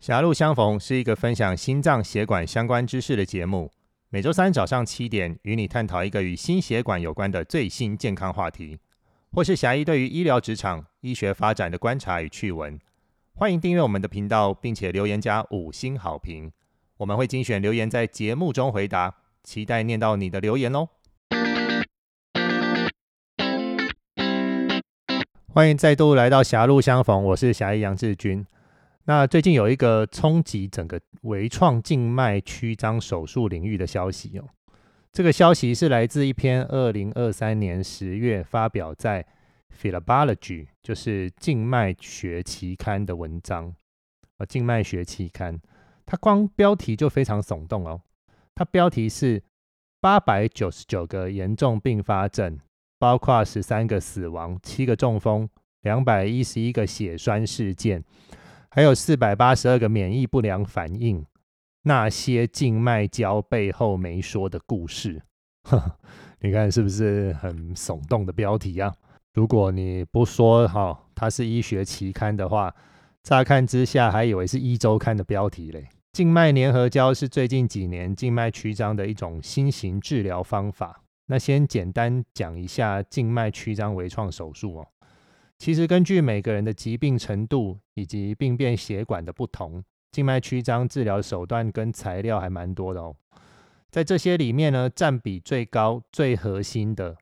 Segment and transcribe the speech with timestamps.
[0.00, 3.70] 狭路相逢是一个分享心脏血管相关知识的节目，
[4.08, 8.78] 每周三早上七点与你探讨一个与心血管有关的最新健康话题，
[9.30, 12.80] 或是狭义对于医疗职场、医学发展的观察与趣闻。
[13.34, 16.50] 欢迎订阅我们的频道，并且留言加五星好评，
[16.96, 20.88] 我们会精选留言在节目中回答，期待念到你的留言哦。
[25.52, 28.46] 欢迎再度来到狭路相逢，我是狭义杨志军。
[29.10, 34.44] 那最近有一个冲击整个微创静脉曲张手术领域的消息哦，
[35.10, 39.20] 这个消息是来自一篇二零二三年十月发表在
[39.76, 43.74] 《Philology》就是静脉学期刊的文章
[44.36, 45.60] 啊，静脉学期刊，
[46.06, 48.00] 它光标题就非常耸动哦，
[48.54, 49.42] 它标题是
[50.00, 52.56] 八百九十九个严重并发症。
[53.00, 55.48] 包括十三个死亡、七个中风、
[55.80, 58.04] 两百一十一个血栓事件，
[58.70, 61.26] 还有四百八十二个免疫不良反应。
[61.82, 65.22] 那些静脉胶背后没说的故事，
[66.40, 68.94] 你看是不是很耸动的标题啊？
[69.32, 72.74] 如果你不说哈，它是医学期刊的话，
[73.22, 75.88] 乍看之下还以为是一周刊的标题嘞。
[76.12, 81.02] 静脉粘合胶是最近几年静脉曲张的一种新型治疗方法。
[81.26, 84.86] 那先简单讲一下静脉曲张微创手术哦。
[85.60, 93.14] 其实根据每个人的疾病程度以及病变血管的不同，静脉曲张治疗手段跟材料还蛮多的哦。
[93.90, 97.14] 在这些里面呢，占比最高、最核心的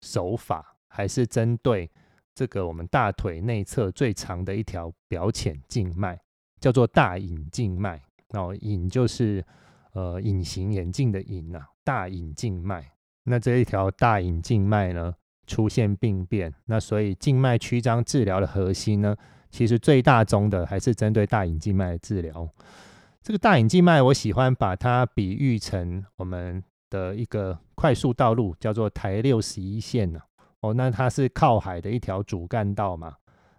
[0.00, 1.90] 手法，还是针对
[2.34, 6.18] 这个我们大腿内侧最长的一条表浅静脉，
[6.60, 8.02] 叫做大隐静脉。
[8.30, 9.44] 哦，隐就是
[9.92, 12.90] 呃隐形眼镜的隐呐，大隐静脉。
[13.24, 15.14] 那这一条大隐静脉呢
[15.46, 19.16] 出现病变，那所以静脉曲张治疗的核心呢，
[19.50, 22.48] 其实最大宗的还是针对大隐静脉的治疗。
[23.22, 30.20] 这个大隐静脉，我喜欢把它比喻成我们的一个快速道路，叫做台六十一线呢。
[30.60, 33.14] 哦，那它是靠海的一条主干道嘛。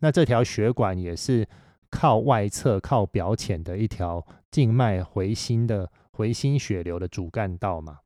[0.00, 1.46] 那这条血管也是
[1.90, 7.98] 靠外侧、靠表浅的一条静脉回心的回心血流的主干道嘛。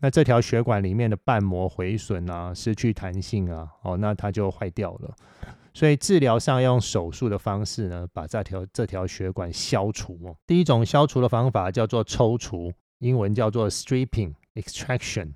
[0.00, 5.14] 那这条血管里面的瓣膜毁损啊，失去弹性啊，哦，那它就坏掉了。
[5.74, 10.18] 所以治疗上用手术的方式呢，把这条这条血管消除。
[10.24, 15.32] 哦，第一种消除的方法叫做抽除，英文叫做 stripping extraction，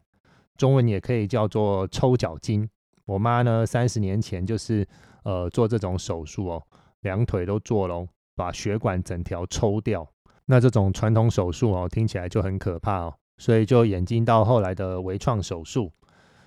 [0.56, 2.69] 中文也可以叫做抽脚筋。
[3.05, 4.87] 我妈呢，三十年前就是
[5.25, 6.62] 呃做这种手术哦，
[7.01, 8.06] 两腿都做了，
[8.37, 10.09] 把血管整条抽掉。
[10.47, 13.15] 那这种传统手术哦，听起来就很可怕哦。
[13.38, 15.93] 所以就演进到后来的微创手术，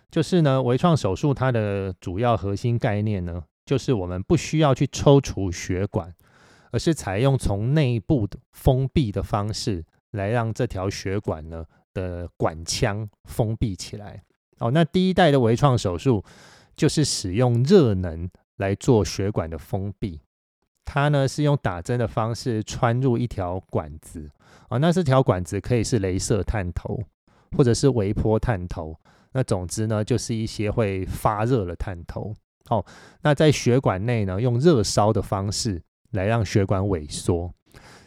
[0.10, 6.14] 就是呢，微创手术它的主要核心概念呢，就是我们不需要去抽除血管，
[6.72, 14.24] 而是采用从内部的封闭的方式来让这条血管呢的管腔封闭起来。
[14.60, 16.24] 哦，那第一代的微创手术
[16.78, 20.22] 就是使用热能来做血管的封闭。
[20.86, 24.30] 它呢是用打针的方式穿入一条管子
[24.70, 27.00] 啊，那这条管子可以是镭射探头，
[27.58, 28.96] 或者是微波探头。
[29.34, 32.34] 那总之呢，就是一些会发热的探头。
[32.70, 32.86] 哦，
[33.22, 35.82] 那在血管内呢，用热烧的方式
[36.12, 37.54] 来让血管萎缩。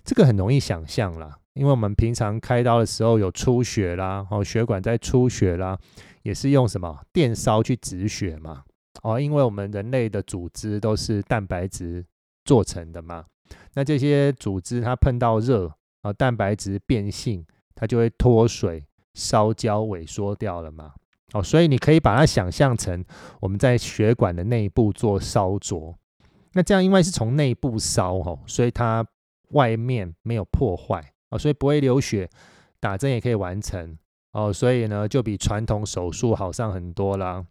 [0.05, 5.79] 这个很容易想象啦，因为我们平常开刀的时候有出血啦，哦，血管在出血啦，
[6.23, 8.63] 也是用什么电烧去止血嘛。
[9.03, 12.05] 哦，因为我们人类的组织都是蛋白质。
[12.49, 13.27] 做成的嘛，
[13.75, 15.71] 那这些组织它碰到热
[16.01, 17.45] 啊，蛋白质变性，
[17.75, 20.95] 它就会脱水、烧焦、萎缩掉了嘛。
[21.35, 23.05] 哦，所以你可以把它想象成
[23.41, 25.95] 我们在血管的内部做烧灼。
[26.55, 29.07] 那这样因为是从内部烧哦，所以它
[29.51, 32.31] 外面没有破坏啊，所以不会流血，
[32.81, 33.99] 打针也可以完成
[34.33, 34.51] 哦。
[34.51, 37.45] 所以呢，就比传统手术好上很多啦。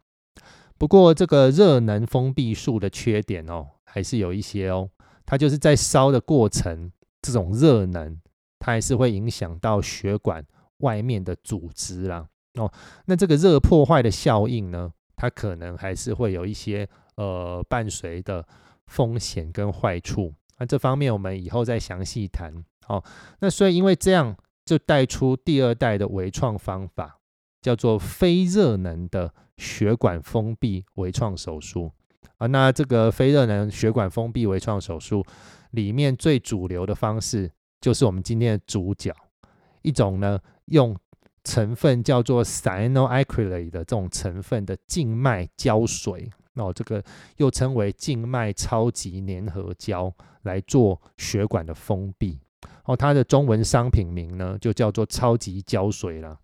[0.79, 3.67] 不过这个热能封闭术的缺点哦。
[3.89, 4.89] 还是有一些哦，
[5.25, 8.19] 它就是在烧的过程，这种热能，
[8.59, 10.45] 它还是会影响到血管
[10.79, 12.27] 外面的组织啦。
[12.55, 12.71] 哦，
[13.05, 18.45] 那这个热破坏的效应呢，它可能还是会有一些呃伴随的
[18.87, 20.33] 风险跟坏处。
[20.59, 22.53] 那这方面我们以后再详细谈。
[22.85, 23.03] 好，
[23.39, 24.35] 那所以因为这样，
[24.65, 27.19] 就带出第二代的微创方法，
[27.61, 31.91] 叫做非热能的血管封闭微创手术。
[32.37, 35.25] 啊，那这个非热能血管封闭微创手术
[35.71, 37.51] 里面最主流的方式，
[37.81, 39.13] 就是我们今天的主角，
[39.81, 40.95] 一种呢用
[41.43, 47.03] 成分叫做 cyanoacrylate 的这种成分的静脉胶水，哦，这个
[47.37, 50.13] 又称为静脉超级粘合胶
[50.43, 52.39] 来做血管的封闭。
[52.85, 56.39] 哦，它的中文商品名呢就叫做超级胶水了。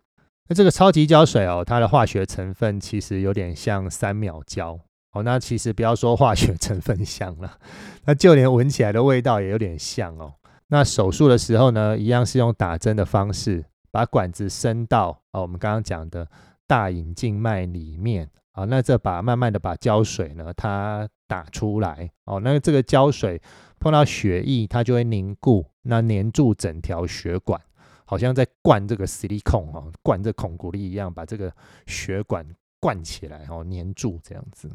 [0.48, 4.78] 那这个超级胶水哦，它的化学成分其实有点像三秒胶
[5.14, 5.24] 哦。
[5.24, 7.58] 那其实不要说化学成分像了，
[8.06, 10.34] 那就连闻起来的味道也有点像哦。
[10.68, 16.28] 那手术的时候呢，一样是用打针的方式，把管子伸到哦，我们刚刚讲的
[16.68, 18.66] 大隐静脉里面啊。
[18.66, 22.40] 那这把慢慢的把胶水呢，它打出来哦。
[22.44, 23.42] 那这个胶水
[23.80, 27.62] 碰到血液，它就会凝固，那粘住整条血管。
[28.06, 31.52] 好像在灌这个 silicone 哦，灌这孔骨力一样，把这个
[31.88, 32.46] 血管
[32.80, 34.70] 灌起来哦，粘住这样子。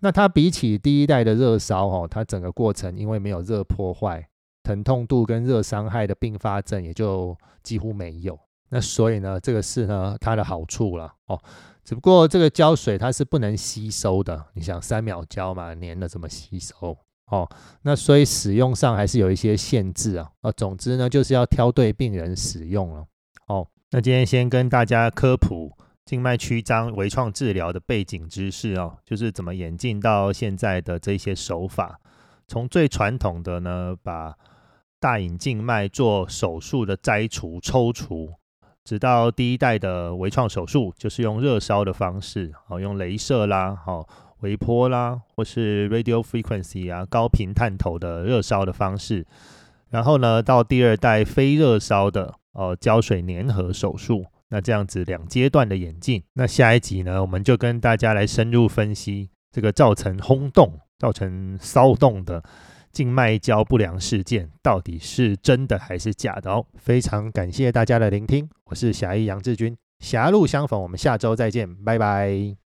[0.00, 4.28] 那它比起第一代的热烧哦，它整个过程因为没有热破坏，
[4.62, 8.38] 疼痛度跟热伤害的并发症也就几乎没有。
[8.70, 11.40] 那所以呢，这个是呢它的好处了哦。
[11.84, 16.96] 只不过这个胶水它是不能吸收的，你想三秒胶嘛，粘了怎么吸收？
[17.30, 17.48] 哦，
[17.82, 20.30] 那所以使用上还是有一些限制啊。
[20.42, 23.04] 呃，总之呢，就是要挑对病人使用了。
[23.48, 25.72] 哦，那今天先跟大家科普
[26.08, 32.00] 静脉曲张微创治疗的背景知识哦，就是怎么演进到现在的这些手法。
[32.46, 34.34] 从最传统的呢，把
[34.98, 38.32] 大隐静脉做手术的摘除抽除，
[38.84, 44.08] 直到第一代的微创手术，就是用热烧的方式，哦，用镭射啦，好。
[44.40, 49.26] 微波啦，或是 radio frequency 啊，高频探头的热烧的方式。
[49.90, 54.24] 然后呢，到第二代非热烧的哦胶水粘合手术。
[54.50, 56.22] 那这样子两阶段的演进。
[56.34, 62.42] 那下一集呢，我们就跟大家来深入分析这个造成轰动、造成骚动的
[62.92, 66.66] 静脉胶不良事件，到底是真的还是假的哦。
[66.76, 72.67] 非常感谢大家的聆听，我是侠医杨志军，狭路相逢，我们下周再见，拜拜。